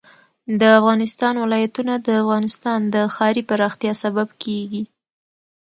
د 0.59 0.61
افغانستان 0.79 1.33
ولايتونه 1.43 1.93
د 2.05 2.07
افغانستان 2.23 2.79
د 2.93 2.95
ښاري 3.13 3.43
پراختیا 3.49 3.93
سبب 4.03 4.27
کېږي. 4.43 4.83